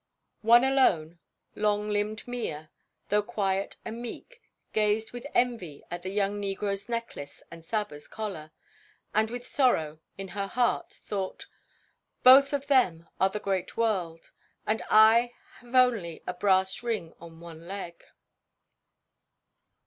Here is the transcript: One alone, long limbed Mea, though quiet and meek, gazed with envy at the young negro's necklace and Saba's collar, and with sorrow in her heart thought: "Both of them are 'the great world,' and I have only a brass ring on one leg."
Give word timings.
One 0.41 0.63
alone, 0.63 1.19
long 1.53 1.87
limbed 1.91 2.27
Mea, 2.27 2.69
though 3.09 3.21
quiet 3.21 3.75
and 3.85 4.01
meek, 4.01 4.41
gazed 4.73 5.11
with 5.11 5.27
envy 5.35 5.83
at 5.91 6.01
the 6.01 6.09
young 6.09 6.41
negro's 6.41 6.89
necklace 6.89 7.43
and 7.51 7.63
Saba's 7.63 8.07
collar, 8.07 8.49
and 9.13 9.29
with 9.29 9.45
sorrow 9.45 9.99
in 10.17 10.29
her 10.29 10.47
heart 10.47 10.93
thought: 11.05 11.45
"Both 12.23 12.51
of 12.51 12.65
them 12.65 13.09
are 13.19 13.29
'the 13.29 13.41
great 13.41 13.77
world,' 13.77 14.31
and 14.65 14.81
I 14.89 15.33
have 15.59 15.75
only 15.75 16.23
a 16.25 16.33
brass 16.33 16.81
ring 16.81 17.13
on 17.19 17.39
one 17.39 17.67
leg." 17.67 18.03